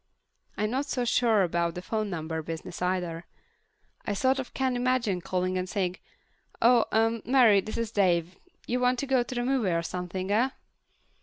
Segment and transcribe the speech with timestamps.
[0.57, 3.27] I'm not so sure about the phone number business either.
[4.03, 5.97] I sort of can't imagine calling up and saying,
[6.59, 8.35] "Oh, uh, Mary, this is Dave.
[8.65, 10.49] You want to go to a movie or something, huh?"